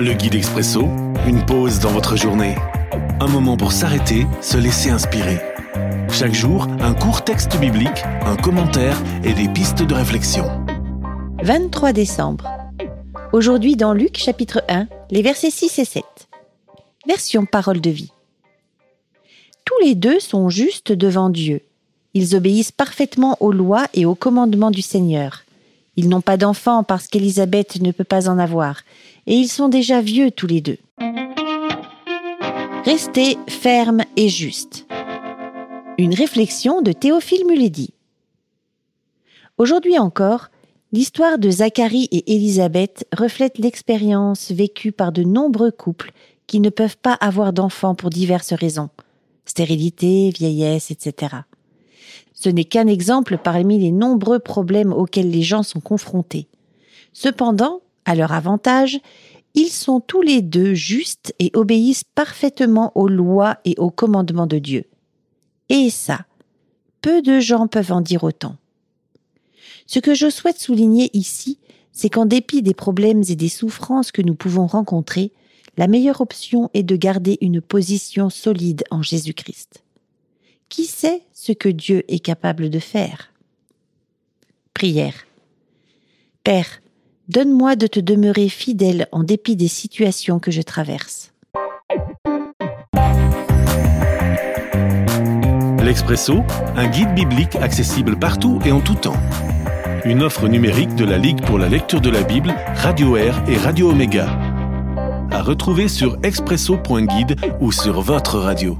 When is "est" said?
76.72-76.84, 82.08-82.18